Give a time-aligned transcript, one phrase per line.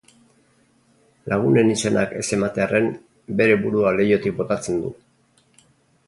[1.33, 2.87] Lagunen izenak ez ematearren
[3.41, 4.91] bere burua leihotik botatzen du.